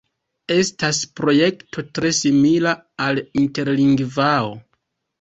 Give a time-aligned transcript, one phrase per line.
[0.53, 2.75] Estas projekto tre simila
[3.09, 4.55] al Interlingvao.